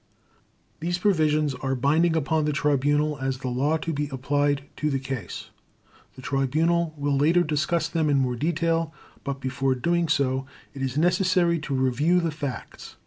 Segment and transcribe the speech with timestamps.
[0.79, 4.97] These provisions are binding upon the Tribunal as the law to be applied to the
[4.97, 5.51] case.
[6.15, 8.91] The Tribunal will later discuss them in more detail;
[9.23, 12.95] but, before doing so, it is necessary to review the facts.